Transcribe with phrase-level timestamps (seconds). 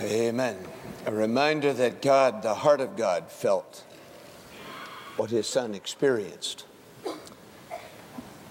[0.00, 0.56] Amen.
[1.06, 3.84] A reminder that God, the heart of God, felt
[5.16, 6.64] what his son experienced.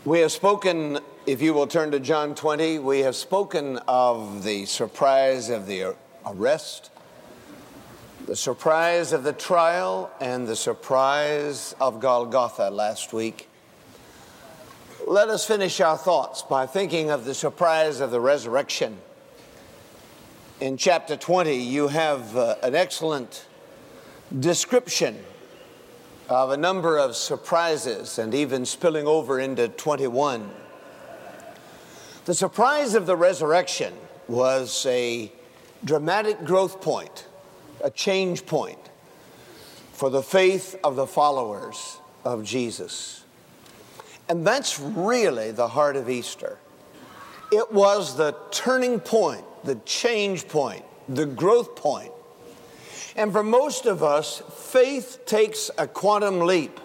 [0.05, 4.65] We have spoken, if you will turn to John 20, we have spoken of the
[4.65, 5.95] surprise of the
[6.25, 6.91] arrest,
[8.25, 13.49] the surprise of the trial, and the surprise of Golgotha last week.
[15.05, 18.97] Let us finish our thoughts by thinking of the surprise of the resurrection
[20.63, 23.45] in chapter 20, you have uh, an excellent
[24.39, 25.19] description
[26.29, 30.49] of a number of surprises and even spilling over into 21.
[32.23, 33.93] The surprise of the resurrection
[34.29, 35.29] was a
[35.83, 37.27] dramatic growth point,
[37.83, 38.79] a change point
[39.91, 43.25] for the faith of the followers of Jesus.
[44.29, 46.57] And that's really the heart of Easter.
[47.51, 52.11] It was the turning point the change point, the growth point.
[53.15, 56.79] And for most of us, faith takes a quantum leap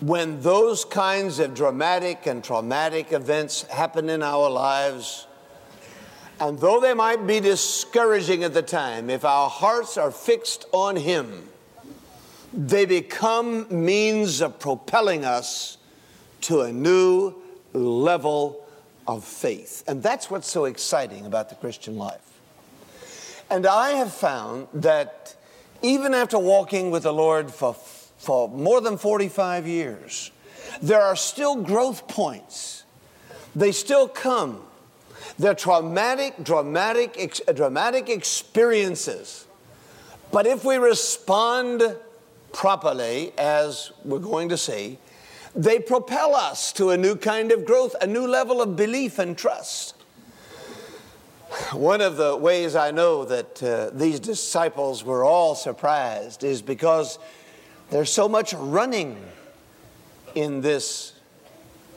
[0.00, 5.26] when those kinds of dramatic and traumatic events happen in our lives.
[6.40, 10.96] And though they might be discouraging at the time, if our hearts are fixed on
[10.96, 11.48] Him,
[12.54, 15.76] they become means of propelling us
[16.42, 17.34] to a new
[17.74, 18.66] level
[19.06, 19.84] of faith.
[19.86, 22.40] And that's what's so exciting about the Christian life.
[23.50, 25.34] And I have found that
[25.82, 30.30] even after walking with the Lord for, for more than 45 years,
[30.80, 32.84] there are still growth points.
[33.56, 34.62] They still come.
[35.38, 39.46] They're traumatic, dramatic, dramatic experiences.
[40.30, 41.96] But if we respond
[42.52, 44.98] properly, as we're going to see,
[45.54, 49.36] they propel us to a new kind of growth, a new level of belief and
[49.36, 49.94] trust.
[51.72, 57.18] One of the ways I know that uh, these disciples were all surprised is because
[57.90, 59.16] there's so much running
[60.36, 61.12] in this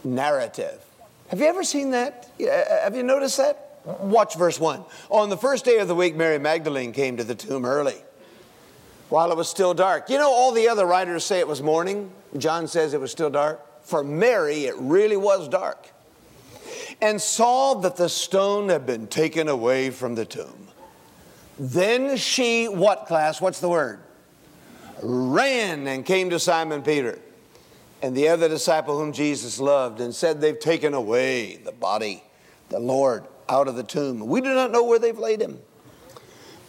[0.04, 0.84] narrative.
[1.28, 2.30] Have you ever seen that?
[2.40, 3.80] Have you noticed that?
[3.86, 4.84] Watch verse 1.
[5.10, 8.02] On the first day of the week, Mary Magdalene came to the tomb early
[9.10, 10.10] while it was still dark.
[10.10, 12.12] You know, all the other writers say it was morning.
[12.38, 13.62] John says it was still dark.
[13.86, 15.90] For Mary, it really was dark.
[17.02, 20.68] And saw that the stone had been taken away from the tomb.
[21.60, 23.42] Then she, what class?
[23.42, 24.00] What's the word?
[25.02, 27.20] Ran and came to Simon Peter
[28.02, 32.24] and the other disciple whom Jesus loved and said, They've taken away the body,
[32.70, 34.26] the Lord, out of the tomb.
[34.28, 35.60] We do not know where they've laid him.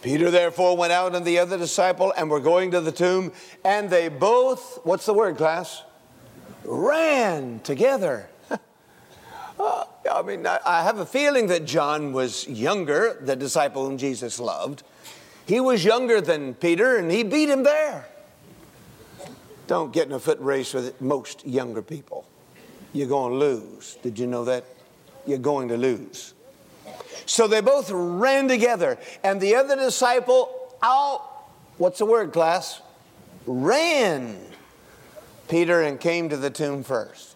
[0.05, 3.31] Peter therefore went out and the other disciple and were going to the tomb,
[3.63, 5.81] and they both, what's the word, class?
[6.63, 8.29] Ran together.
[9.59, 14.39] uh, I mean, I have a feeling that John was younger, the disciple whom Jesus
[14.39, 14.83] loved.
[15.47, 18.05] He was younger than Peter, and he beat him there.
[19.65, 22.27] Don't get in a foot race with most younger people.
[22.93, 23.97] You're going to lose.
[24.03, 24.65] Did you know that?
[25.25, 26.34] You're going to lose.
[27.25, 30.49] So they both ran together, and the other disciple
[30.81, 31.21] out,
[31.77, 32.81] what's the word, class?
[33.45, 34.37] Ran.
[35.47, 37.35] Peter and came to the tomb first.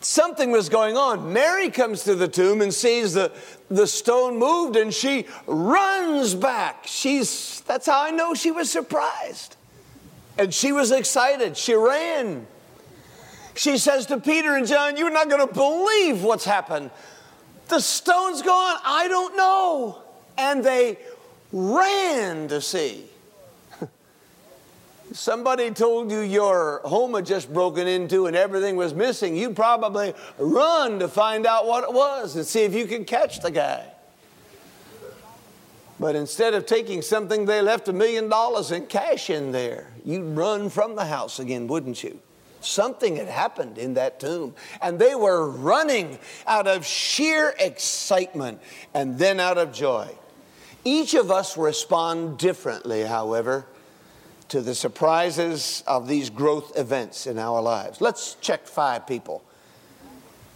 [0.00, 1.32] Something was going on.
[1.32, 3.32] Mary comes to the tomb and sees the,
[3.68, 6.84] the stone moved and she runs back.
[6.86, 9.56] She's, that's how I know she was surprised.
[10.38, 11.56] And she was excited.
[11.56, 12.46] She ran.
[13.54, 16.90] She says to Peter and John, You're not going to believe what's happened.
[17.68, 18.78] The stone's gone.
[18.84, 20.02] I don't know.
[20.38, 20.98] And they
[21.52, 23.04] ran to see.
[25.12, 29.36] Somebody told you your home had just broken into and everything was missing.
[29.36, 33.40] You'd probably run to find out what it was and see if you could catch
[33.40, 33.84] the guy.
[35.98, 39.90] But instead of taking something, they left a million dollars in cash in there.
[40.04, 42.20] You'd run from the house again, wouldn't you?
[42.66, 48.60] Something had happened in that tomb, and they were running out of sheer excitement
[48.92, 50.08] and then out of joy.
[50.84, 53.66] Each of us respond differently, however,
[54.48, 58.00] to the surprises of these growth events in our lives.
[58.00, 59.42] Let's check five people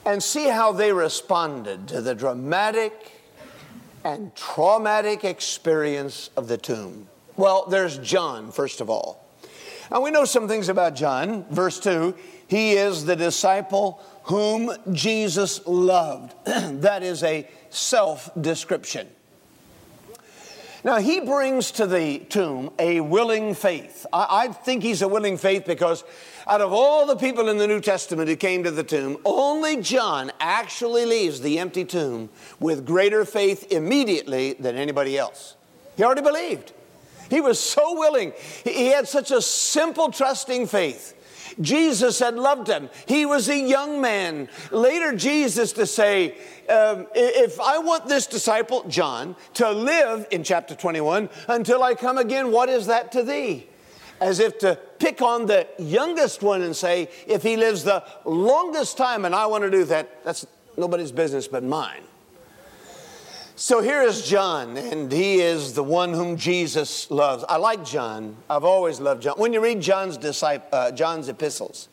[0.05, 3.13] and see how they responded to the dramatic
[4.05, 7.09] and traumatic experience of the tomb.
[7.37, 9.25] Well, there's John, first of all.
[9.91, 11.45] Now we know some things about John.
[11.51, 12.15] Verse 2
[12.51, 16.35] he is the disciple whom Jesus loved.
[16.45, 19.07] that is a self description.
[20.83, 24.05] Now, he brings to the tomb a willing faith.
[24.13, 26.03] I, I, think he's a willing faith because
[26.47, 29.77] out of all the people in the New Testament who came to the tomb, only
[29.77, 35.55] John actually leaves the empty tomb with greater faith immediately than anybody else.
[35.97, 36.73] He already believed.
[37.31, 38.33] He was so willing.
[38.65, 41.17] He had such a simple, trusting faith.
[41.61, 42.91] Jesus had loved him.
[43.07, 44.49] He was a young man.
[44.71, 46.33] Later, Jesus to say,
[46.69, 52.19] um, If I want this disciple, John, to live in chapter 21 until I come
[52.19, 53.67] again, what is that to thee?
[54.21, 58.97] As if to pick on the youngest one and say, If he lives the longest
[58.97, 60.47] time and I want to do that, that's
[60.77, 62.03] nobody's business but mine.
[63.61, 67.45] So here is John, and he is the one whom Jesus loves.
[67.47, 68.39] I like John.
[68.49, 69.35] I've always loved John.
[69.37, 71.91] When you read John's, uh, John's epistles,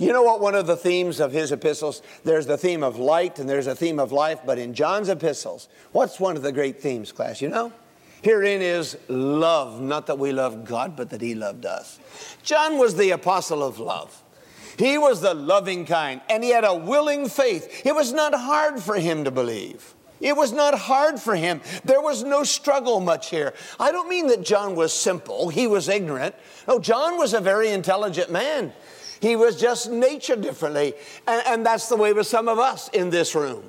[0.00, 2.02] you know what one of the themes of his epistles?
[2.24, 5.68] There's the theme of light and there's a theme of life, but in John's epistles,
[5.92, 7.40] what's one of the great themes, class?
[7.40, 7.72] You know?
[8.22, 12.00] Herein is love, not that we love God, but that he loved us.
[12.42, 14.24] John was the apostle of love.
[14.76, 17.86] He was the loving kind, and he had a willing faith.
[17.86, 19.93] It was not hard for him to believe.
[20.20, 21.60] It was not hard for him.
[21.84, 23.52] There was no struggle much here.
[23.78, 26.34] I don't mean that John was simple, he was ignorant.
[26.66, 28.72] No, John was a very intelligent man.
[29.20, 30.94] He was just nature differently.
[31.26, 33.62] And, and that's the way with some of us in this room.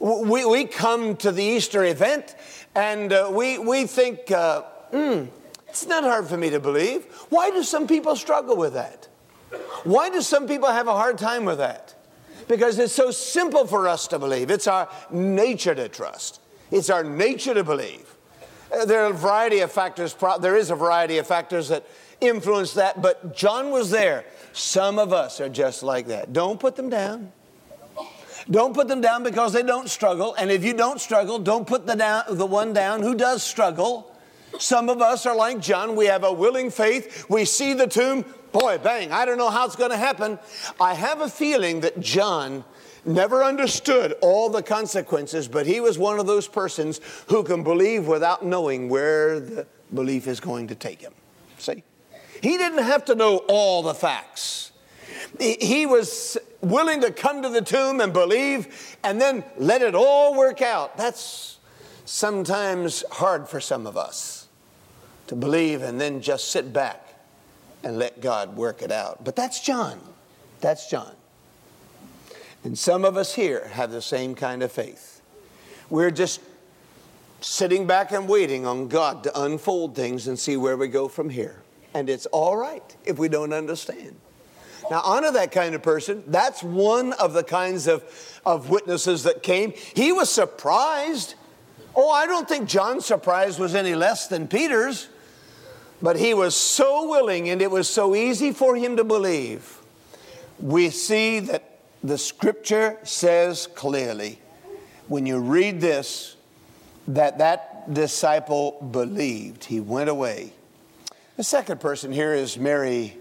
[0.00, 2.36] We, we come to the Easter event
[2.74, 4.62] and uh, we, we think, uh,
[4.92, 5.28] mm,
[5.68, 7.04] it's not hard for me to believe.
[7.28, 9.08] Why do some people struggle with that?
[9.84, 11.94] Why do some people have a hard time with that?
[12.48, 14.50] Because it's so simple for us to believe.
[14.50, 16.40] It's our nature to trust,
[16.70, 18.14] it's our nature to believe.
[18.72, 21.84] Uh, there are a variety of factors, there is a variety of factors that
[22.20, 24.24] influence that, but John was there.
[24.52, 26.32] Some of us are just like that.
[26.32, 27.32] Don't put them down.
[28.50, 30.34] Don't put them down because they don't struggle.
[30.34, 34.14] And if you don't struggle, don't put the, down, the one down who does struggle.
[34.58, 35.96] Some of us are like John.
[35.96, 37.26] We have a willing faith.
[37.28, 38.24] We see the tomb.
[38.52, 40.38] Boy, bang, I don't know how it's going to happen.
[40.80, 42.64] I have a feeling that John
[43.04, 48.06] never understood all the consequences, but he was one of those persons who can believe
[48.06, 51.12] without knowing where the belief is going to take him.
[51.58, 51.82] See?
[52.42, 54.72] He didn't have to know all the facts.
[55.38, 60.36] He was willing to come to the tomb and believe and then let it all
[60.36, 60.96] work out.
[60.96, 61.58] That's
[62.04, 64.48] sometimes hard for some of us
[65.26, 67.07] to believe and then just sit back
[67.82, 69.24] and let God work it out.
[69.24, 70.00] But that's John.
[70.60, 71.14] That's John.
[72.64, 75.20] And some of us here have the same kind of faith.
[75.90, 76.40] We're just
[77.40, 81.30] sitting back and waiting on God to unfold things and see where we go from
[81.30, 81.62] here.
[81.94, 84.16] And it's all right if we don't understand.
[84.90, 86.24] Now, honor that kind of person.
[86.26, 88.04] That's one of the kinds of,
[88.44, 89.72] of witnesses that came.
[89.94, 91.34] He was surprised.
[91.94, 95.08] Oh, I don't think John's surprise was any less than Peter's.
[96.00, 99.78] But he was so willing and it was so easy for him to believe.
[100.60, 104.38] We see that the scripture says clearly,
[105.08, 106.36] when you read this,
[107.08, 109.64] that that disciple believed.
[109.64, 110.52] He went away.
[111.36, 113.16] The second person here is Mary.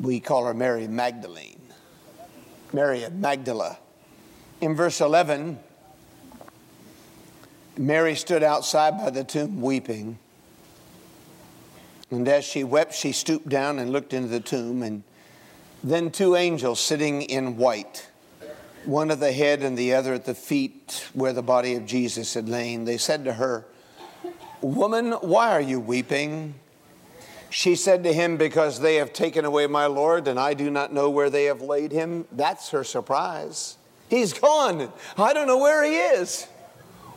[0.00, 1.60] We call her Mary Magdalene.
[2.72, 3.78] Mary of Magdala.
[4.60, 5.58] In verse 11,
[7.78, 10.18] Mary stood outside by the tomb weeping.
[12.10, 15.02] And as she wept, she stooped down and looked into the tomb, and
[15.82, 18.08] then two angels sitting in white,
[18.84, 22.34] one at the head and the other at the feet where the body of Jesus
[22.34, 23.66] had lain, they said to her,
[24.60, 26.54] Woman, why are you weeping?
[27.50, 30.92] She said to him, Because they have taken away my Lord, and I do not
[30.92, 32.26] know where they have laid him.
[32.32, 33.76] That's her surprise.
[34.08, 34.92] He's gone.
[35.18, 36.46] I don't know where he is.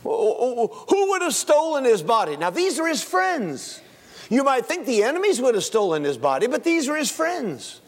[0.03, 2.37] Who would have stolen his body?
[2.37, 3.81] Now, these are his friends.
[4.29, 7.81] You might think the enemies would have stolen his body, but these were his friends.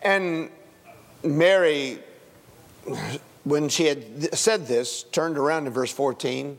[0.00, 0.50] And
[1.24, 1.98] Mary,
[3.44, 6.58] when she had said this, turned around in verse 14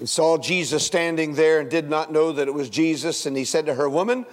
[0.00, 3.26] and saw Jesus standing there and did not know that it was Jesus.
[3.26, 4.26] And he said to her, Woman,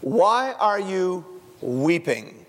[0.00, 1.24] why are you
[1.60, 2.46] weeping?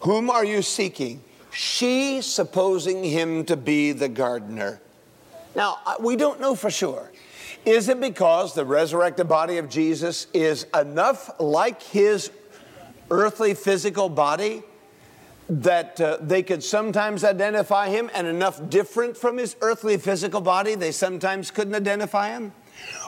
[0.00, 1.22] Whom are you seeking?
[1.50, 4.80] She supposing him to be the gardener.
[5.54, 7.10] Now, we don't know for sure.
[7.66, 12.30] Is it because the resurrected body of Jesus is enough like his
[13.10, 14.62] earthly physical body
[15.48, 20.74] that uh, they could sometimes identify him and enough different from his earthly physical body
[20.74, 22.52] they sometimes couldn't identify him?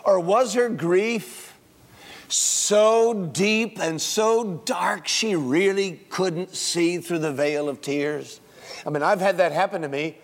[0.05, 1.55] Or was her grief
[2.29, 8.41] so deep and so dark she really couldn't see through the veil of tears?
[8.87, 10.17] I mean, I've had that happen to me.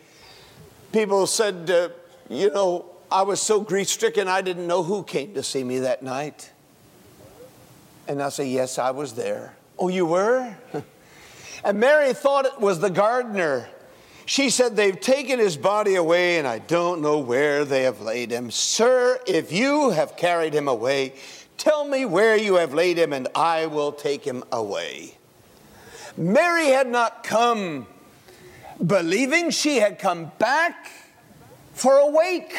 [0.93, 1.89] People said, uh,
[2.29, 5.81] you know, I was so grief stricken, I didn't know who came to see me
[5.81, 6.51] that night.
[8.09, 9.55] And I say, Yes, I was there.
[9.79, 10.57] Oh, you were?
[11.65, 13.69] and Mary thought it was the gardener.
[14.25, 18.31] She said, They've taken his body away, and I don't know where they have laid
[18.31, 18.51] him.
[18.51, 21.13] Sir, if you have carried him away,
[21.59, 25.19] tell me where you have laid him, and I will take him away.
[26.17, 27.87] Mary had not come
[28.85, 30.91] believing, she had come back
[31.75, 32.55] for a wake.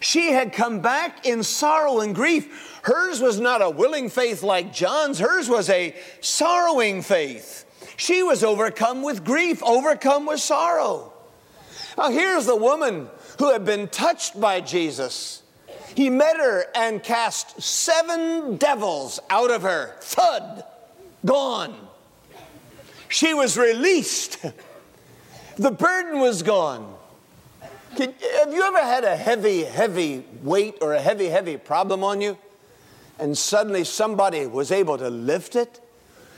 [0.00, 2.80] She had come back in sorrow and grief.
[2.82, 7.64] Hers was not a willing faith like John's, hers was a sorrowing faith.
[7.96, 11.12] She was overcome with grief, overcome with sorrow.
[11.96, 15.42] Now, here's the woman who had been touched by Jesus.
[15.96, 19.96] He met her and cast seven devils out of her.
[20.00, 20.64] Thud,
[21.24, 21.74] gone.
[23.08, 24.38] She was released.
[25.56, 26.94] The burden was gone.
[27.96, 32.20] Can, have you ever had a heavy, heavy weight or a heavy, heavy problem on
[32.20, 32.38] you?
[33.18, 35.80] And suddenly somebody was able to lift it?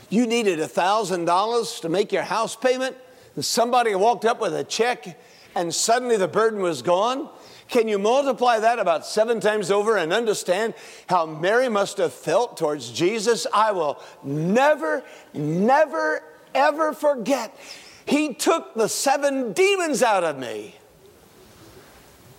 [0.09, 2.97] You needed $1,000 to make your house payment,
[3.35, 5.19] and somebody walked up with a check,
[5.55, 7.29] and suddenly the burden was gone?
[7.69, 10.73] Can you multiply that about seven times over and understand
[11.07, 13.47] how Mary must have felt towards Jesus?
[13.53, 15.03] I will never,
[15.33, 16.21] never,
[16.53, 17.57] ever forget.
[18.05, 20.75] He took the seven demons out of me.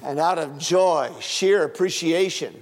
[0.02, 2.54] And out of joy, sheer appreciation,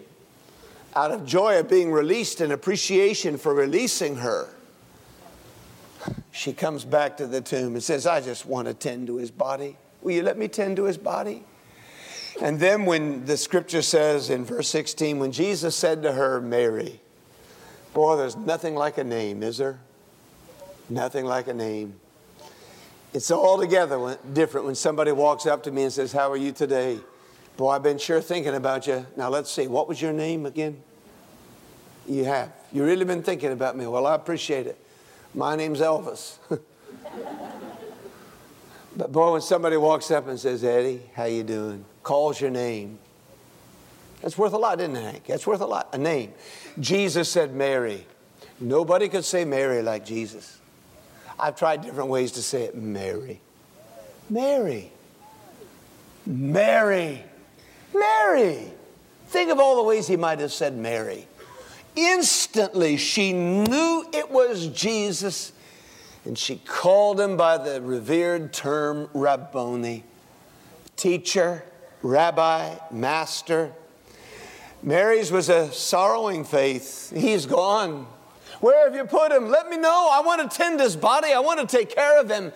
[0.94, 4.49] out of joy of being released and appreciation for releasing her,
[6.32, 9.30] she comes back to the tomb and says, I just want to tend to his
[9.30, 9.76] body.
[10.02, 11.44] Will you let me tend to his body?
[12.40, 17.00] And then, when the scripture says in verse 16, when Jesus said to her, Mary,
[17.92, 19.80] boy, there's nothing like a name, is there?
[20.88, 22.00] Nothing like a name.
[23.12, 27.00] It's altogether different when somebody walks up to me and says, How are you today?
[27.61, 29.05] Boy, I've been sure thinking about you.
[29.19, 30.83] Now, let's see, what was your name again?
[32.09, 32.50] You have.
[32.73, 33.87] You really been thinking about me.
[33.87, 34.83] Well, I appreciate it.
[35.35, 36.38] My name's Elvis.
[38.97, 41.85] but boy, when somebody walks up and says, Eddie, how you doing?
[42.02, 42.99] Calls your name.
[44.23, 45.26] That's worth a lot, isn't it, Hank?
[45.26, 45.90] That's worth a lot.
[45.93, 46.33] A name.
[46.79, 48.07] Jesus said Mary.
[48.59, 50.59] Nobody could say Mary like Jesus.
[51.38, 52.75] I've tried different ways to say it.
[52.75, 53.38] Mary.
[54.31, 54.90] Mary.
[56.25, 57.25] Mary.
[57.94, 58.70] Mary.
[59.28, 61.26] Think of all the ways he might have said Mary.
[61.97, 65.52] Instantly, she knew it was Jesus,
[66.25, 70.04] and she called him by the revered term Rabboni
[71.00, 71.64] teacher,
[72.02, 73.73] rabbi, master.
[74.82, 77.11] Mary's was a sorrowing faith.
[77.16, 78.06] He's gone.
[78.61, 79.49] Where have you put him?
[79.49, 80.09] Let me know.
[80.12, 81.32] I want to tend his body.
[81.32, 82.52] I want to take care of him.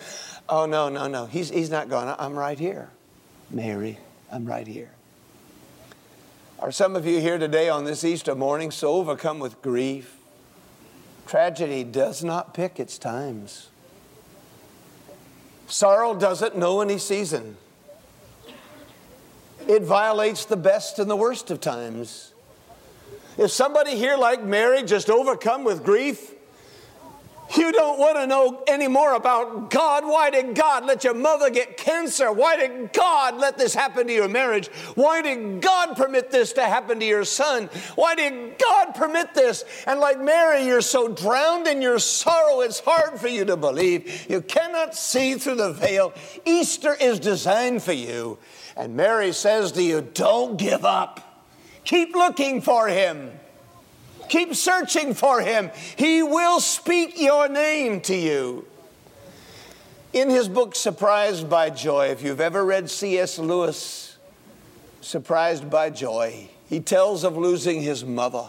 [0.47, 1.25] Oh, no, no, no.
[1.25, 2.15] He's, he's not gone.
[2.19, 2.91] I'm right here.
[3.51, 3.99] Mary,
[4.31, 4.91] I'm right here.
[6.65, 10.17] Are some of you here today on this Easter morning so overcome with grief?
[11.27, 13.69] Tragedy does not pick its times.
[15.67, 17.59] Sorrow doesn't know any season.
[19.69, 22.33] It violates the best and the worst of times.
[23.37, 26.33] If somebody here, like Mary, just overcome with grief,
[27.57, 30.05] you don't want to know any more about God.
[30.05, 32.33] Why did God let your mother get cancer?
[32.33, 34.69] Why did God let this happen to your marriage?
[34.95, 37.69] Why did God permit this to happen to your son?
[37.95, 39.65] Why did God permit this?
[39.87, 44.27] And like Mary, you're so drowned in your sorrow, it's hard for you to believe.
[44.29, 46.13] You cannot see through the veil.
[46.45, 48.39] Easter is designed for you.
[48.77, 51.21] And Mary says to you, Don't give up.
[51.85, 53.31] Keep looking for him.
[54.29, 55.71] Keep searching for him.
[55.97, 58.67] He will speak your name to you.
[60.13, 63.39] In his book, Surprised by Joy, if you've ever read C.S.
[63.39, 64.17] Lewis,
[65.01, 68.47] Surprised by Joy, he tells of losing his mother.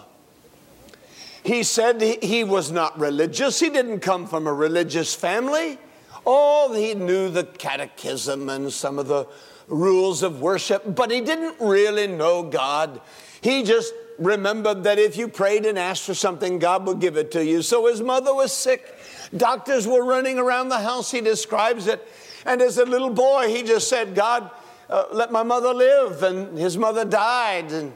[1.44, 5.78] He said he was not religious, he didn't come from a religious family.
[6.26, 9.28] Oh, he knew the catechism and some of the
[9.68, 13.02] rules of worship, but he didn't really know God.
[13.42, 17.32] He just remembered that if you prayed and asked for something, God would give it
[17.32, 17.62] to you.
[17.62, 18.96] So his mother was sick.
[19.36, 21.12] Doctors were running around the house.
[21.12, 22.06] He describes it.
[22.46, 24.50] And as a little boy, he just said, God,
[24.90, 26.24] uh, let my mother live.
[26.24, 27.72] And his mother died.
[27.72, 27.94] And,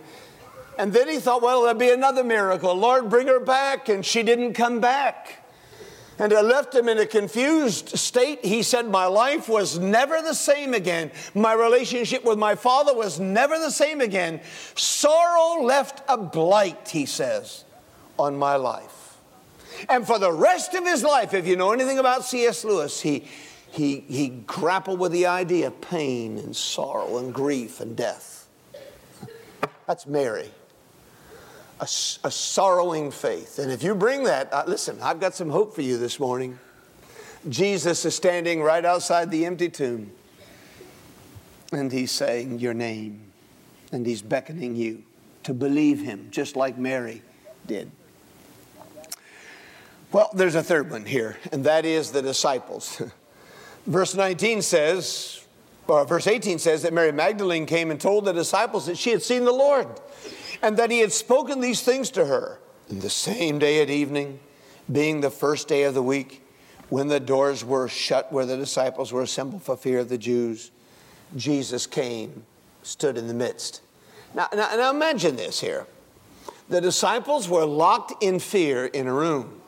[0.77, 2.73] and then he thought, well, there'll be another miracle.
[2.73, 3.89] Lord, bring her back.
[3.89, 5.45] And she didn't come back.
[6.19, 8.43] And I left him in a confused state.
[8.43, 11.11] He said, My life was never the same again.
[11.33, 14.41] My relationship with my father was never the same again.
[14.75, 17.63] Sorrow left a blight, he says,
[18.17, 19.17] on my life.
[19.87, 22.65] And for the rest of his life, if you know anything about C.S.
[22.65, 23.25] Lewis, he,
[23.71, 28.49] he, he grappled with the idea of pain and sorrow and grief and death.
[29.87, 30.51] That's Mary
[31.79, 33.59] a, a sorrowing faith.
[33.59, 36.59] And if you bring that, uh, listen, I've got some hope for you this morning.
[37.47, 40.11] Jesus is standing right outside the empty tomb.
[41.71, 43.21] and he's saying your name,
[43.91, 45.03] and he's beckoning you
[45.43, 47.21] to believe him, just like Mary
[47.65, 47.89] did.
[50.11, 53.01] Well, there's a third one here, and that is the disciples.
[53.85, 55.45] verse 19 says,
[55.87, 59.21] or verse 18 says that Mary Magdalene came and told the disciples that she had
[59.21, 59.87] seen the Lord
[60.61, 62.59] and that he had spoken these things to her.
[62.89, 64.39] And the same day at evening,
[64.91, 66.43] being the first day of the week,
[66.89, 70.71] when the doors were shut where the disciples were assembled for fear of the Jews,
[71.35, 72.43] Jesus came,
[72.81, 73.81] stood in the midst.
[74.33, 75.85] Now, now, now imagine this here.
[76.69, 79.61] The disciples were locked in fear in a room.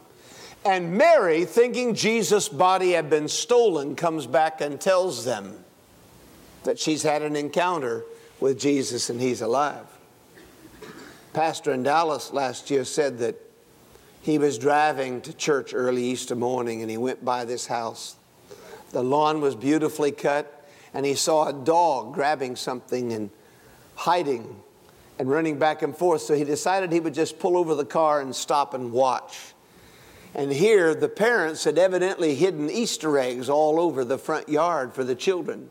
[0.64, 5.64] And Mary, thinking Jesus' body had been stolen, comes back and tells them
[6.64, 8.04] that she's had an encounter
[8.40, 9.88] with Jesus and he's alive.
[11.34, 13.36] Pastor in Dallas last year said that
[14.22, 18.18] he was driving to church early Easter morning and he went by this house.
[18.92, 23.30] The lawn was beautifully cut, and he saw a dog grabbing something and
[23.96, 24.62] hiding
[25.18, 26.22] and running back and forth.
[26.24, 29.54] So he decided he would just pull over the car and stop and watch.
[30.36, 35.06] And here, the parents had evidently hidden Easter eggs all over the front yard for
[35.06, 35.70] the children.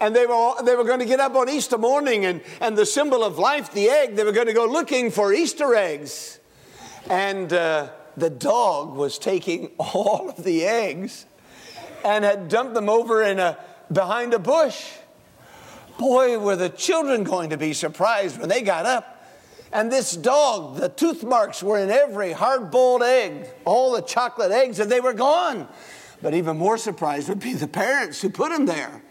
[0.00, 2.86] And they were, they were going to get up on Easter morning, and, and the
[2.86, 6.40] symbol of life, the egg, they were going to go looking for Easter eggs.
[7.08, 11.26] And uh, the dog was taking all of the eggs
[12.04, 13.58] and had dumped them over in a,
[13.92, 14.92] behind a bush.
[15.98, 19.08] Boy, were the children going to be surprised when they got up.
[19.72, 24.50] And this dog, the tooth marks were in every hard boiled egg, all the chocolate
[24.50, 25.66] eggs, and they were gone.
[26.20, 29.02] But even more surprised would be the parents who put them there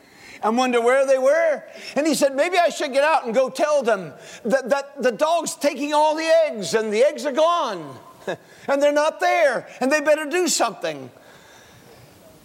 [0.44, 1.64] and wonder where they were.
[1.96, 5.12] And he said, Maybe I should get out and go tell them that, that the
[5.12, 7.98] dog's taking all the eggs and the eggs are gone
[8.68, 11.10] and they're not there and they better do something.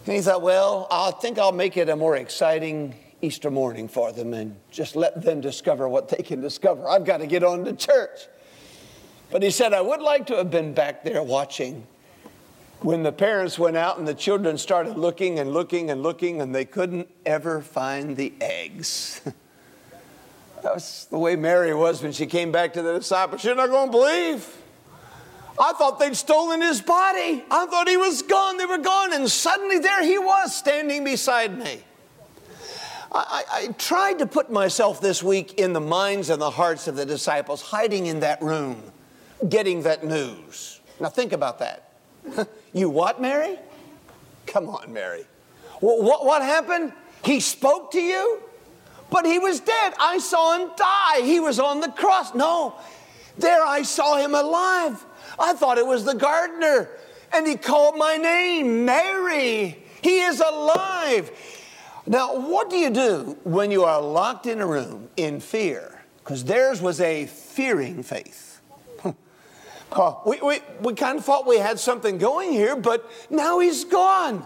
[0.05, 4.11] And he thought, Well, I think I'll make it a more exciting Easter morning for
[4.11, 6.87] them and just let them discover what they can discover.
[6.87, 8.27] I've got to get on to church.
[9.29, 11.85] But he said, I would like to have been back there watching
[12.81, 16.53] when the parents went out and the children started looking and looking and looking and
[16.53, 19.21] they couldn't ever find the eggs.
[20.63, 23.43] that was the way Mary was when she came back to the disciples.
[23.43, 24.57] You're not going to believe.
[25.59, 27.43] I thought they'd stolen his body.
[27.49, 28.57] I thought he was gone.
[28.57, 29.11] They were gone.
[29.11, 31.79] And suddenly there he was standing beside me.
[33.11, 36.97] I, I, tried to put myself this week in the minds and the hearts of
[36.97, 38.83] the disciples, hiding in that room,
[39.47, 40.81] getting that news.
[40.99, 41.93] Now, think about that.
[42.77, 43.57] you what, Mary?
[44.45, 45.25] Come on, Mary.
[45.79, 46.93] What, what, what happened?
[47.23, 48.41] He spoke to you,
[49.09, 49.93] but he was dead.
[49.99, 51.21] I saw him die.
[51.21, 52.33] He was on the cross.
[52.33, 52.75] No,
[53.37, 55.05] there I saw him alive.
[55.39, 56.89] I thought it was the gardener,
[57.33, 59.83] and he called my name, Mary.
[60.01, 61.31] He is alive.
[62.05, 66.01] Now, what do you do when you are locked in a room in fear?
[66.19, 68.56] Because theirs was a fearing faith.
[69.91, 73.85] Uh, we, we, we kind of thought we had something going here, but now he's
[73.85, 74.45] gone.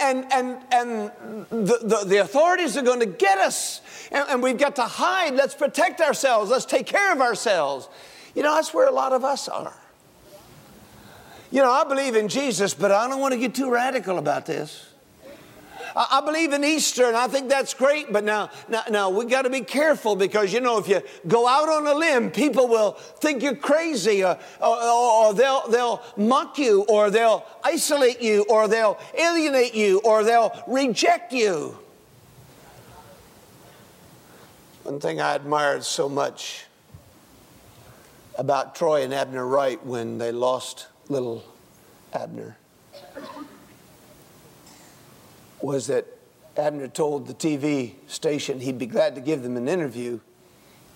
[0.00, 1.10] And, and, and
[1.50, 5.34] the, the, the authorities are going to get us, and, and we've got to hide.
[5.34, 7.88] Let's protect ourselves, let's take care of ourselves.
[8.34, 9.74] You know, that's where a lot of us are.
[11.50, 14.46] You know, I believe in Jesus, but I don't want to get too radical about
[14.46, 14.89] this.
[15.96, 18.12] I, believe in Easter, and I think that's great.
[18.12, 21.48] But now, now, now we got to be careful because you know if you go
[21.48, 26.58] out on a limb, people will think you're crazy, or, or, or they'll they'll mock
[26.58, 31.78] you, or they'll isolate you, or they'll alienate you, or they'll reject you.
[34.84, 36.64] One thing I admired so much
[38.36, 41.44] about Troy and Abner Wright when they lost little
[42.12, 42.56] Abner
[45.62, 46.06] was that
[46.56, 50.20] Abner told the TV station he'd be glad to give them an interview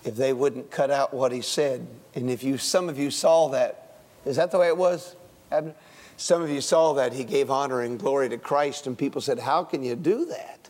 [0.05, 1.87] if they wouldn't cut out what he said.
[2.15, 5.17] And if you, some of you saw that, is that the way it was,
[5.51, 5.75] Abner?
[6.17, 9.39] Some of you saw that he gave honor and glory to Christ, and people said,
[9.39, 10.69] How can you do that?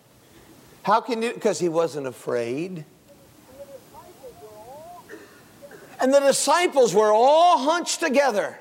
[0.82, 1.34] How can you?
[1.34, 2.84] Because he wasn't afraid.
[6.00, 8.58] And the disciples were all hunched together,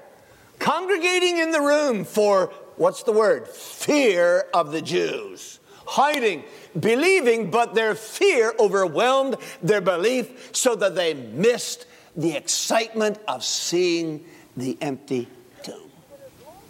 [0.59, 3.47] congregating in the room for what's the word?
[3.47, 5.59] Fear of the Jews.
[5.85, 6.43] Hiding,
[6.79, 14.23] believing, but their fear overwhelmed their belief so that they missed the excitement of seeing
[14.55, 15.27] the empty
[15.61, 15.91] tomb.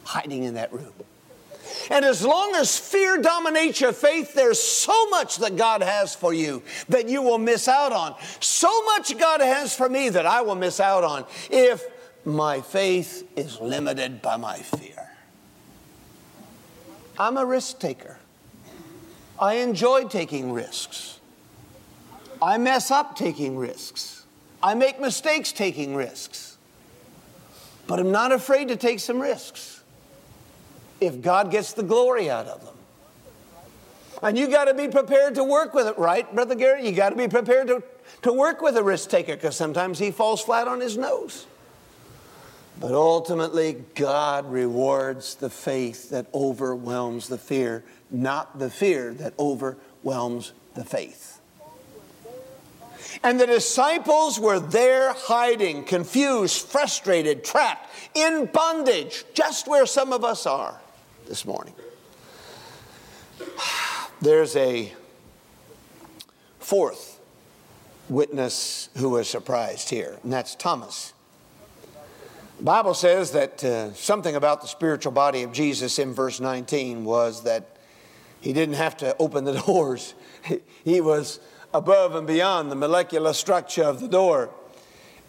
[0.04, 0.94] Hiding in that room.
[1.90, 6.34] And as long as fear dominates your faith, there's so much that God has for
[6.34, 8.16] you that you will miss out on.
[8.40, 11.86] So much God has for me that I will miss out on if
[12.26, 14.93] my faith is limited by my fear.
[17.18, 18.18] I'm a risk taker.
[19.40, 21.20] I enjoy taking risks.
[22.42, 24.26] I mess up taking risks.
[24.62, 26.58] I make mistakes taking risks.
[27.88, 29.84] But I'm not afraid to take some risks
[31.02, 32.74] if God gets the glory out of them.
[34.22, 36.86] And you got to be prepared to work with it, right, Brother Garrett?
[36.86, 37.84] You got to be prepared to,
[38.22, 41.46] to work with a risk taker because sometimes he falls flat on his nose.
[42.80, 50.54] But ultimately, God rewards the faith that overwhelms the fear, not the fear that overwhelms
[50.76, 51.40] the faith.
[53.24, 60.24] And the disciples were there hiding, confused, frustrated, trapped, in bondage, just where some of
[60.24, 60.80] us are
[61.28, 61.74] this morning.
[64.22, 64.94] There's a
[66.60, 67.20] fourth
[68.10, 71.14] witness who was surprised here, and that's Thomas.
[72.64, 77.44] Bible says that uh, something about the spiritual body of Jesus in verse 19 was
[77.44, 77.76] that
[78.40, 80.14] he didn't have to open the doors.
[80.86, 81.42] he was
[81.74, 84.50] above and beyond the molecular structure of the door.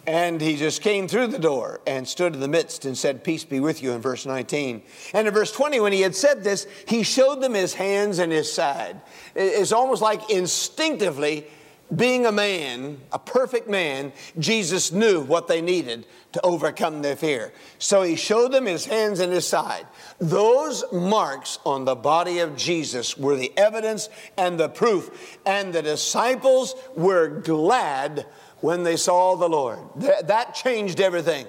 [0.07, 3.43] And he just came through the door and stood in the midst and said, Peace
[3.43, 4.81] be with you, in verse 19.
[5.13, 8.31] And in verse 20, when he had said this, he showed them his hands and
[8.31, 9.01] his side.
[9.35, 11.47] It's almost like instinctively,
[11.93, 17.53] being a man, a perfect man, Jesus knew what they needed to overcome their fear.
[17.77, 19.85] So he showed them his hands and his side.
[20.19, 25.37] Those marks on the body of Jesus were the evidence and the proof.
[25.45, 28.25] And the disciples were glad
[28.61, 29.79] when they saw the Lord.
[30.23, 31.45] That changed everything.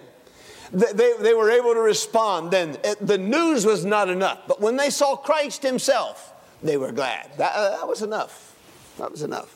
[0.73, 2.77] They, they were able to respond then.
[3.01, 7.31] The news was not enough, but when they saw Christ Himself, they were glad.
[7.39, 8.55] That, uh, that was enough.
[8.99, 9.56] That was enough.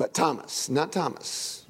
[0.00, 1.66] But Thomas, not Thomas,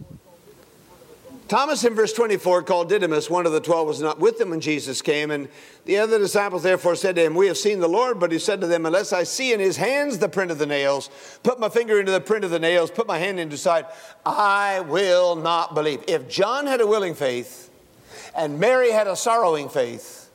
[1.48, 4.60] Thomas in verse 24 called Didymus, one of the twelve, was not with them when
[4.60, 5.32] Jesus came.
[5.32, 5.48] And
[5.84, 8.20] the other disciples therefore said to him, We have seen the Lord.
[8.20, 10.66] But he said to them, Unless I see in his hands the print of the
[10.66, 11.10] nails,
[11.42, 13.86] put my finger into the print of the nails, put my hand into side,
[14.24, 16.04] I will not believe.
[16.06, 17.68] If John had a willing faith
[18.36, 20.30] and Mary had a sorrowing faith,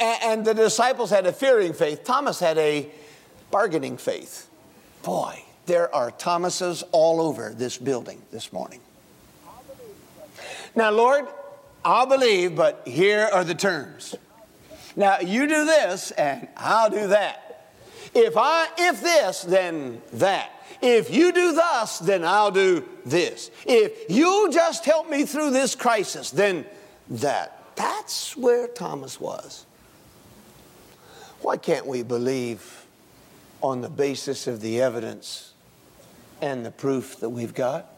[0.00, 2.90] and the disciples had a fearing faith, Thomas had a
[3.52, 4.48] bargaining faith.
[5.04, 8.78] Boy, there are Thomases all over this building this morning.
[10.76, 11.24] Now, Lord,
[11.82, 14.14] I'll believe, but here are the terms.
[14.96, 17.70] Now, you do this, and I'll do that.
[18.12, 20.50] If I, if this, then that.
[20.82, 23.50] If you do thus, then I'll do this.
[23.64, 26.66] If you just help me through this crisis, then
[27.08, 27.74] that.
[27.76, 29.64] That's where Thomas was.
[31.40, 32.84] Why can't we believe
[33.62, 35.51] on the basis of the evidence
[36.42, 37.88] and the proof that we've got?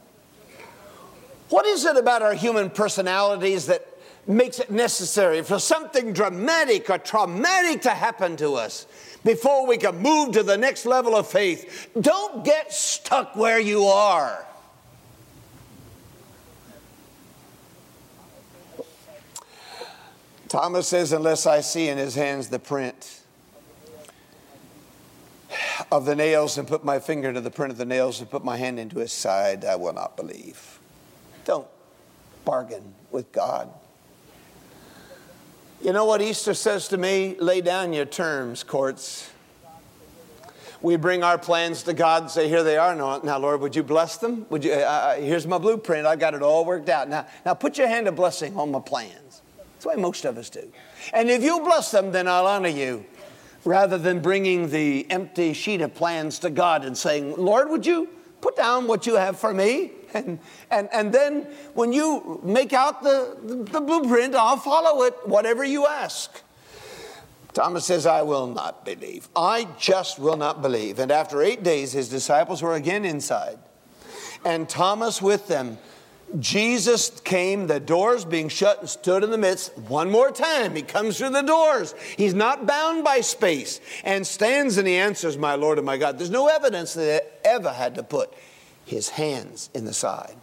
[1.48, 3.88] What is it about our human personalities that
[4.26, 8.86] makes it necessary for something dramatic or traumatic to happen to us
[9.24, 11.88] before we can move to the next level of faith?
[12.00, 14.46] Don't get stuck where you are.
[20.48, 23.23] Thomas says, Unless I see in his hands the print
[25.90, 28.44] of the nails and put my finger to the print of the nails and put
[28.44, 30.78] my hand into his side, I will not believe.
[31.44, 31.66] Don't
[32.44, 33.70] bargain with God.
[35.82, 37.36] You know what Easter says to me?
[37.38, 39.30] Lay down your terms, courts.
[40.80, 42.94] We bring our plans to God and say, Here they are.
[42.94, 44.46] Now, Lord, would you bless them?
[44.50, 46.06] Would you, uh, here's my blueprint.
[46.06, 47.08] I've got it all worked out.
[47.08, 49.42] Now, now, put your hand of blessing on my plans.
[49.56, 50.70] That's the way most of us do.
[51.12, 53.04] And if you bless them, then I'll honor you.
[53.64, 58.08] Rather than bringing the empty sheet of plans to God and saying, Lord, would you
[58.40, 59.92] put down what you have for me?
[60.14, 60.38] And,
[60.70, 65.64] and, and then when you make out the, the, the blueprint, I'll follow it, whatever
[65.64, 66.40] you ask.
[67.52, 69.28] Thomas says, I will not believe.
[69.34, 71.00] I just will not believe.
[71.00, 73.58] And after eight days, his disciples were again inside,
[74.44, 75.78] and Thomas with them.
[76.38, 80.74] Jesus came, the doors being shut, and stood in the midst one more time.
[80.74, 81.94] He comes through the doors.
[82.16, 86.18] He's not bound by space and stands and he answers, My Lord and my God.
[86.18, 88.32] There's no evidence that it ever had to put
[88.84, 90.36] his hands in the side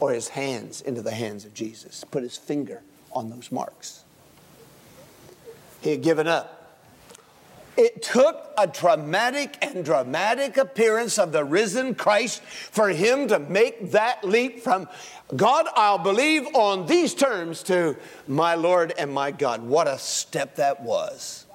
[0.00, 4.04] or his hands into the hands of Jesus, put his finger on those marks.
[5.80, 6.63] He had given up.
[7.76, 13.92] It took a traumatic and dramatic appearance of the risen Christ for him to make
[13.92, 14.88] that leap from
[15.34, 17.96] God, I'll believe on these terms to
[18.28, 19.62] my Lord and my God.
[19.62, 21.46] What a step that was.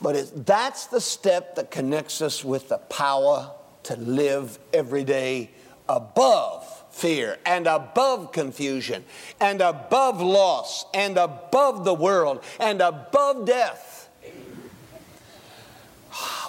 [0.00, 3.52] But it, that's the step that connects us with the power
[3.84, 5.50] to live every day
[5.88, 9.04] above fear and above confusion
[9.40, 14.01] and above loss and above the world and above death.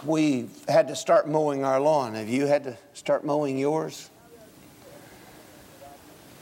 [0.06, 2.16] We had to start mowing our lawn.
[2.16, 4.10] Have you had to start mowing yours?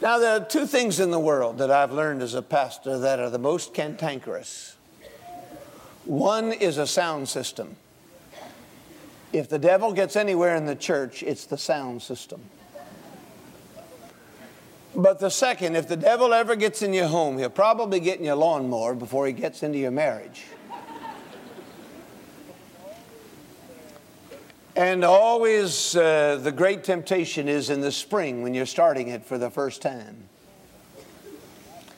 [0.01, 3.19] Now, there are two things in the world that I've learned as a pastor that
[3.19, 4.75] are the most cantankerous.
[6.05, 7.75] One is a sound system.
[9.31, 12.41] If the devil gets anywhere in the church, it's the sound system.
[14.95, 18.25] But the second, if the devil ever gets in your home, he'll probably get in
[18.25, 20.43] your lawnmower before he gets into your marriage.
[24.75, 29.37] And always uh, the great temptation is in the spring when you're starting it for
[29.37, 30.29] the first time.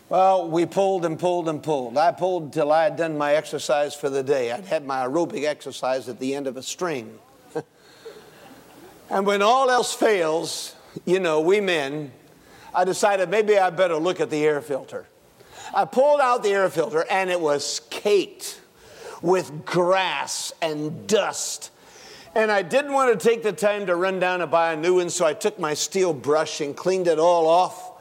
[0.09, 1.97] Well, we pulled and pulled and pulled.
[1.97, 4.51] I pulled until I had done my exercise for the day.
[4.51, 7.17] I'd had my aerobic exercise at the end of a string.
[9.09, 12.11] and when all else fails, you know, we men,
[12.73, 15.07] I decided maybe I better look at the air filter.
[15.75, 18.59] I pulled out the air filter and it was caked
[19.21, 21.71] with grass and dust.
[22.35, 24.95] And I didn't want to take the time to run down and buy a new
[24.95, 27.91] one, so I took my steel brush and cleaned it all off.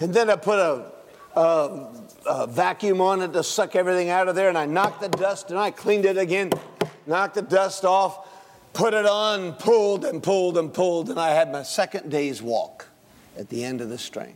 [0.00, 0.92] And then I put a
[1.34, 1.92] uh,
[2.26, 5.50] uh, vacuum on it to suck everything out of there, and I knocked the dust
[5.50, 6.50] and I cleaned it again,
[7.06, 8.28] knocked the dust off,
[8.74, 12.88] put it on, pulled and pulled and pulled, and I had my second day's walk
[13.38, 14.34] at the end of the string.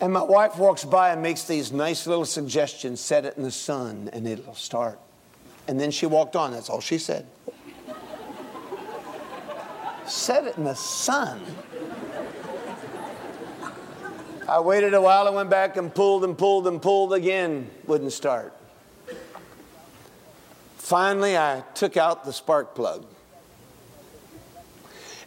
[0.00, 3.50] And my wife walks by and makes these nice little suggestions set it in the
[3.50, 5.00] sun and it'll start.
[5.68, 6.50] And then she walked on.
[6.50, 7.26] That's all she said.
[10.06, 11.40] set it in the sun.
[14.48, 17.70] I waited a while and went back and pulled and pulled and pulled again.
[17.86, 18.54] Wouldn't start.
[20.78, 23.04] Finally, I took out the spark plug.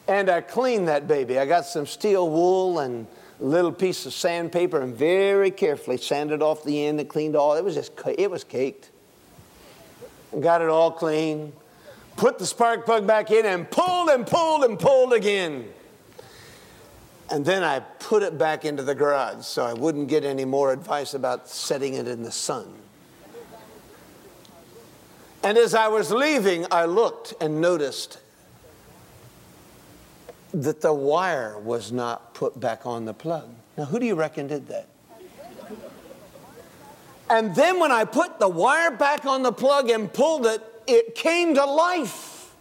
[0.08, 1.38] And I cleaned that baby.
[1.38, 3.06] I got some steel wool and
[3.40, 7.54] a little piece of sandpaper and very carefully sanded off the end and cleaned all.
[7.54, 8.91] It was just, it was caked.
[10.40, 11.54] Got it all clean.
[12.16, 15.68] Put the spark plug back in and pulled and pulled and pulled again.
[17.30, 20.74] And then I put it back into the garage so I wouldn't get any more
[20.74, 22.74] advice about setting it in the sun.
[25.44, 28.20] And as I was leaving, I looked and noticed
[30.54, 33.50] that the wire was not put back on the plug.
[33.78, 34.88] Now, who do you reckon did that?
[37.32, 41.16] And then when I put the wire back on the plug and pulled it, it
[41.16, 42.54] came to life.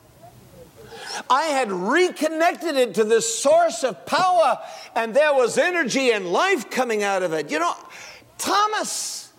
[1.28, 4.61] I had reconnected it to this source of power,
[4.94, 7.50] and there was energy and life coming out of it.
[7.50, 7.74] You know,
[8.38, 9.33] Thomas,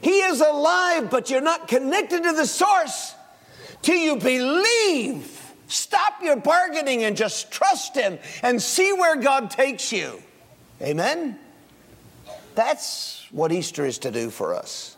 [0.00, 3.12] he is alive, but you're not connected to the source
[3.82, 5.32] till you believe.
[5.66, 10.22] Stop your bargaining and just trust Him and see where God takes you.
[10.80, 11.40] Amen?
[12.54, 14.96] That's what Easter is to do for us.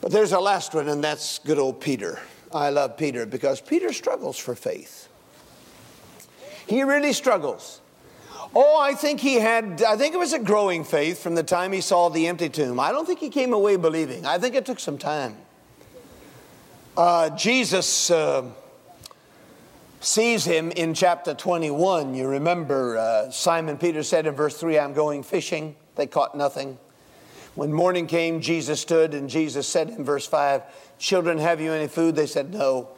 [0.00, 2.20] But there's a last one, and that's good old Peter.
[2.52, 5.08] I love Peter because Peter struggles for faith.
[6.66, 7.80] He really struggles.
[8.54, 11.72] Oh, I think he had, I think it was a growing faith from the time
[11.72, 12.80] he saw the empty tomb.
[12.80, 14.26] I don't think he came away believing.
[14.26, 15.36] I think it took some time.
[16.96, 18.50] Uh, Jesus uh,
[20.00, 22.14] sees him in chapter 21.
[22.14, 25.76] You remember uh, Simon Peter said in verse 3, I'm going fishing.
[26.00, 26.78] They caught nothing.
[27.54, 30.62] When morning came, Jesus stood, and Jesus said in verse 5,
[30.98, 32.16] Children, have you any food?
[32.16, 32.88] They said, No.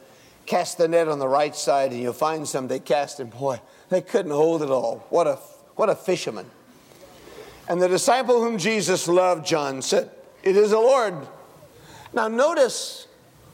[0.45, 2.69] Cast the net on the right side, and you'll find some.
[2.69, 5.05] They cast, and boy, they couldn't hold it all.
[5.09, 5.35] What a,
[5.75, 6.45] what a fisherman.
[7.67, 10.09] And the disciple whom Jesus loved, John, said,
[10.41, 11.27] It is the Lord.
[12.13, 13.07] Now, notice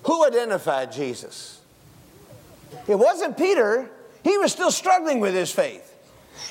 [0.04, 1.60] who identified Jesus.
[2.88, 3.90] It wasn't Peter,
[4.24, 5.89] he was still struggling with his faith.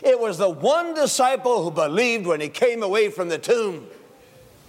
[0.03, 3.87] It was the one disciple who believed when he came away from the tomb.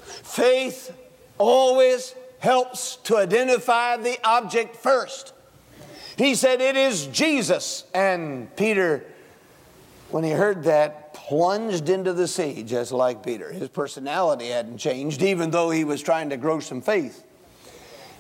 [0.04, 0.96] Faith
[1.38, 5.34] always helps to identify the object first.
[6.18, 7.86] He said, It is Jesus.
[7.94, 9.06] And Peter,
[10.10, 13.52] when he heard that, plunged into the sea just like Peter.
[13.52, 17.24] His personality hadn't changed, even though he was trying to grow some faith.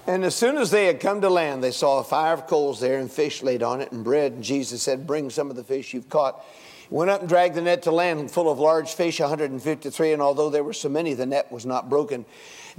[0.08, 2.80] And as soon as they had come to land, they saw a fire of coals
[2.80, 4.34] there and fish laid on it and bread.
[4.34, 6.44] And Jesus said, Bring some of the fish you've caught.
[6.90, 10.50] Went up and dragged the net to land full of large fish, 153, and although
[10.50, 12.26] there were so many, the net was not broken.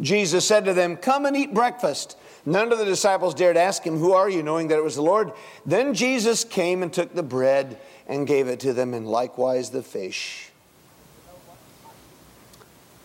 [0.00, 2.16] Jesus said to them, Come and eat breakfast.
[2.44, 4.42] None of the disciples dared ask him, Who are you?
[4.42, 5.32] knowing that it was the Lord.
[5.64, 9.82] Then Jesus came and took the bread and gave it to them, and likewise the
[9.82, 10.50] fish.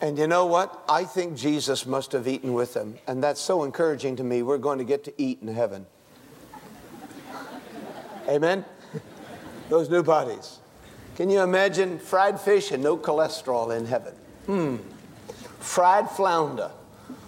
[0.01, 0.83] And you know what?
[0.89, 2.95] I think Jesus must have eaten with them.
[3.07, 4.41] And that's so encouraging to me.
[4.41, 5.85] We're going to get to eat in heaven.
[8.27, 8.65] Amen?
[9.69, 10.59] Those new bodies.
[11.15, 14.13] Can you imagine fried fish and no cholesterol in heaven?
[14.45, 14.77] Hmm.
[15.59, 16.71] Fried flounder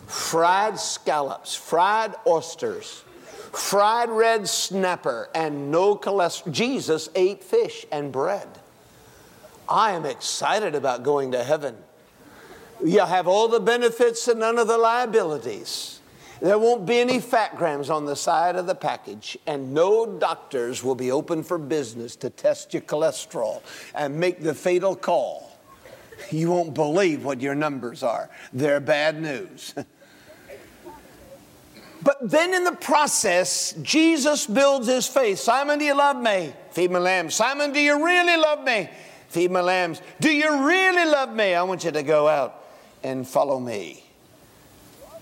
[0.08, 3.04] fried scallops, fried oysters,
[3.52, 6.52] fried red snapper, and no cholesterol.
[6.52, 8.48] Jesus ate fish and bread.
[9.70, 11.76] I am excited about going to heaven.
[12.84, 15.97] You'll have all the benefits and none of the liabilities.
[16.42, 20.84] There won't be any fat grams on the side of the package, and no doctors
[20.84, 23.62] will be open for business to test your cholesterol
[23.96, 25.52] and make the fatal call.
[26.32, 28.30] You won't believe what your numbers are.
[28.54, 29.74] They're bad news.
[32.00, 35.40] But then in the process, Jesus builds his faith.
[35.40, 36.54] Simon, do you love me?
[36.72, 37.36] Feed my lambs.
[37.36, 38.90] Simon, do you really love me?
[39.28, 40.02] Feed my lambs.
[40.22, 41.54] Do you really love me?
[41.54, 42.64] I want you to go out
[43.04, 44.07] and follow me.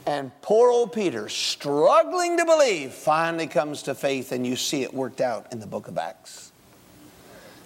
[0.06, 4.94] And poor old Peter, struggling to believe, finally comes to faith, and you see it
[4.94, 6.52] worked out in the book of Acts.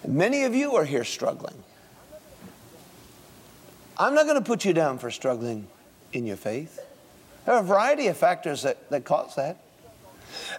[0.08, 1.62] Many of you are here struggling.
[3.98, 5.68] I'm not going to put you down for struggling
[6.14, 6.80] in your faith.
[7.46, 9.58] There are a variety of factors that, that cause that.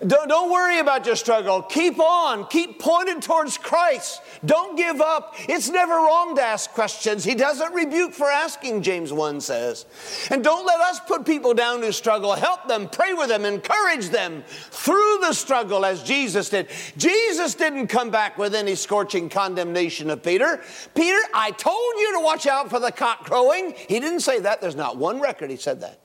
[0.07, 1.63] Don't, don't worry about your struggle.
[1.63, 2.47] Keep on.
[2.47, 4.23] Keep pointed towards Christ.
[4.45, 5.35] Don't give up.
[5.49, 7.25] It's never wrong to ask questions.
[7.25, 9.87] He doesn't rebuke for asking, James 1 says.
[10.31, 12.35] And don't let us put people down who struggle.
[12.35, 16.69] Help them, pray with them, encourage them through the struggle as Jesus did.
[16.97, 20.63] Jesus didn't come back with any scorching condemnation of Peter.
[20.95, 23.75] Peter, I told you to watch out for the cock crowing.
[23.89, 24.61] He didn't say that.
[24.61, 26.01] There's not one record he said that.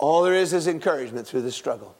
[0.00, 1.94] All there is is encouragement through the struggle.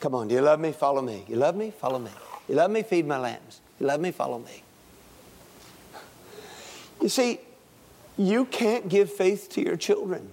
[0.00, 0.72] Come on, do you love me?
[0.72, 1.24] Follow me.
[1.28, 1.70] You love me?
[1.70, 2.10] Follow me.
[2.48, 2.82] You love me?
[2.82, 3.60] Feed my lambs.
[3.78, 4.10] You love me?
[4.10, 4.64] Follow me.
[7.00, 7.38] You see,
[8.16, 10.30] you can't give faith to your children.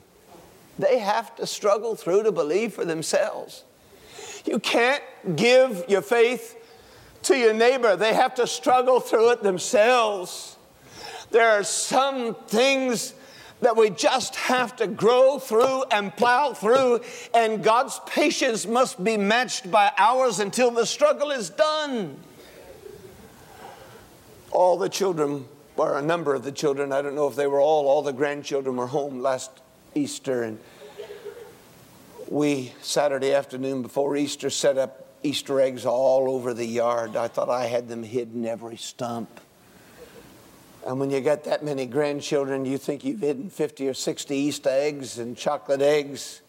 [0.80, 3.64] They have to struggle through to believe for themselves.
[4.46, 5.04] You can't
[5.36, 6.58] give your faith
[7.24, 7.96] to your neighbor.
[7.96, 10.58] They have to struggle through it themselves.
[11.30, 13.14] There are some things
[13.66, 17.02] that we just have to grow through and plow through,
[17.34, 22.16] and God's patience must be matched by ours until the struggle is done.
[24.52, 25.46] All the children,
[25.78, 28.14] or a number of the children, I don't know if they were all, all the
[28.14, 29.50] grandchildren were home last
[29.96, 30.60] Easter, and
[32.30, 37.16] we, Saturday afternoon before Easter, set up Easter eggs all over the yard.
[37.16, 39.42] I thought I had them hidden every stump.
[40.86, 44.70] And when you got that many grandchildren, you think you've hidden 50 or 60 Easter
[44.70, 46.42] eggs and chocolate eggs.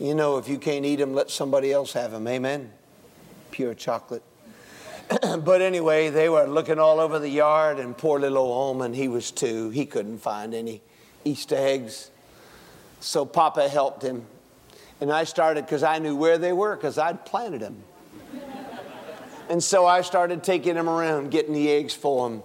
[0.00, 2.26] You know, if you can't eat them, let somebody else have them.
[2.26, 2.72] Amen.
[3.50, 4.22] Pure chocolate.
[5.44, 9.30] but anyway, they were looking all over the yard, and poor little old he was
[9.30, 9.68] two.
[9.68, 10.80] He couldn't find any
[11.24, 12.10] Easter eggs.
[13.00, 14.24] So Papa helped him.
[15.02, 17.82] And I started because I knew where they were because I'd planted them.
[19.50, 22.42] and so I started taking them around, getting the eggs for him.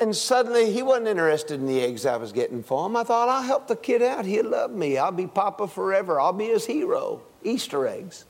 [0.00, 2.96] And suddenly he wasn't interested in the eggs I was getting for him.
[2.96, 4.26] I thought, I'll help the kid out.
[4.26, 4.98] He'll love me.
[4.98, 6.20] I'll be Papa forever.
[6.20, 7.22] I'll be his hero.
[7.44, 8.24] Easter eggs.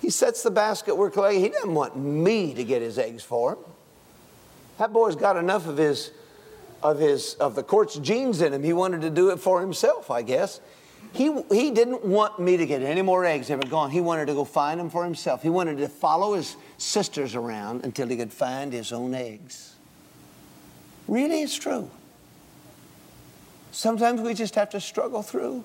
[0.00, 1.42] He sets the basket we're collecting.
[1.42, 3.58] He doesn't want me to get his eggs for him.
[4.78, 6.10] That boy's got enough of his
[6.82, 8.62] of his of the court's genes in him.
[8.62, 10.60] He wanted to do it for himself, I guess.
[11.12, 13.90] He, he didn't want me to get any more eggs ever gone.
[13.90, 15.42] He wanted to go find them for himself.
[15.42, 19.74] He wanted to follow his sisters around until he could find his own eggs.
[21.10, 21.90] Really, it's true.
[23.72, 25.64] Sometimes we just have to struggle through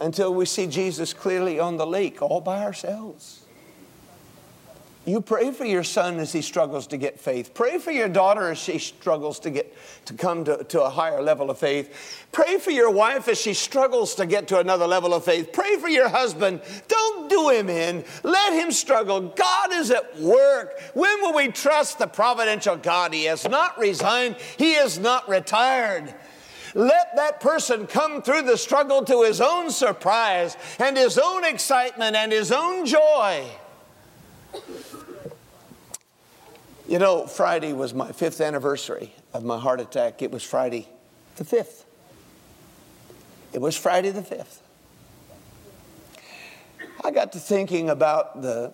[0.00, 3.39] until we see Jesus clearly on the lake all by ourselves.
[5.06, 7.54] You pray for your son as he struggles to get faith.
[7.54, 11.22] Pray for your daughter as she struggles to get to come to, to a higher
[11.22, 12.26] level of faith.
[12.32, 15.54] Pray for your wife as she struggles to get to another level of faith.
[15.54, 16.60] Pray for your husband.
[16.88, 18.04] Don't do him in.
[18.22, 19.22] Let him struggle.
[19.22, 20.78] God is at work.
[20.92, 23.14] When will we trust the providential God?
[23.14, 24.36] He has not resigned.
[24.58, 26.14] He is not retired.
[26.74, 32.16] Let that person come through the struggle to his own surprise and his own excitement
[32.16, 33.46] and his own joy.
[36.90, 40.22] You know, Friday was my fifth anniversary of my heart attack.
[40.22, 40.88] It was Friday
[41.36, 41.84] the 5th.
[43.52, 44.58] It was Friday the 5th.
[47.04, 48.72] I got to thinking about the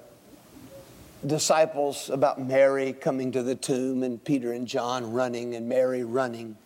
[1.27, 6.57] disciples, about Mary coming to the tomb and Peter and John running and Mary running.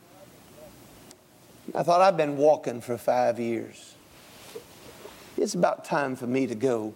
[1.75, 3.97] I thought, I've been walking for five years.
[5.37, 6.95] It's about time for me to go.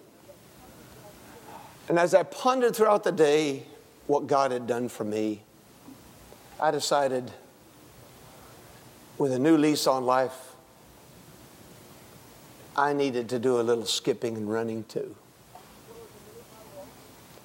[1.89, 3.65] And as I pondered throughout the day,
[4.07, 5.41] what God had done for me,
[6.59, 7.31] I decided
[9.17, 10.53] with a new lease on life,
[12.75, 15.15] I needed to do a little skipping and running too.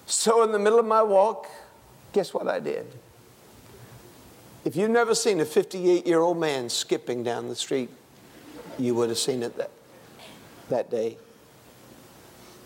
[0.07, 1.47] So, in the middle of my walk,
[2.13, 2.85] guess what I did?
[4.65, 7.89] If you've never seen a 58 year old man skipping down the street,
[8.79, 9.71] you would have seen it that,
[10.69, 11.17] that day.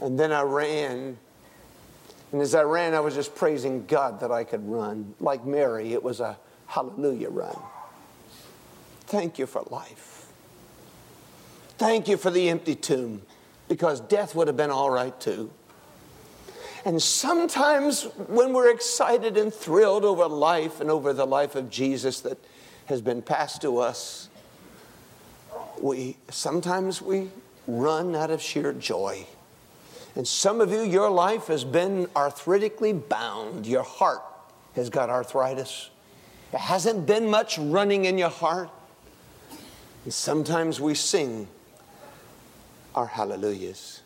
[0.01, 1.19] And then I ran.
[2.35, 5.15] And as I ran, I was just praising God that I could run.
[5.21, 7.57] Like Mary, it was a hallelujah run.
[9.03, 10.27] Thank you for life.
[11.79, 13.23] Thank you for the empty tomb
[13.69, 15.53] because death would have been all right too.
[16.85, 22.21] And sometimes when we're excited and thrilled over life and over the life of Jesus
[22.23, 22.45] that
[22.87, 24.29] has been passed to us,
[25.81, 27.31] we sometimes we
[27.69, 29.25] run out of sheer joy.
[30.17, 33.67] And some of you, your life has been arthritically bound.
[33.67, 34.23] Your heart
[34.75, 35.91] has got arthritis.
[36.53, 38.71] There hasn't been much running in your heart.
[40.05, 41.49] And sometimes we sing
[42.95, 44.03] our hallelujahs.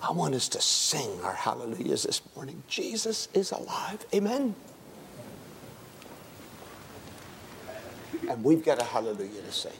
[0.00, 2.62] I want us to sing our hallelujahs this morning.
[2.68, 4.06] Jesus is alive.
[4.14, 4.54] Amen.
[8.28, 9.72] And we've got a hallelujah to sing.